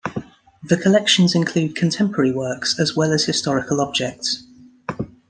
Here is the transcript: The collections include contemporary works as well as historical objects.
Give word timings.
The 0.63 0.77
collections 0.77 1.35
include 1.35 1.75
contemporary 1.75 2.31
works 2.31 2.79
as 2.79 2.95
well 2.95 3.11
as 3.13 3.25
historical 3.25 3.79
objects. 3.79 4.43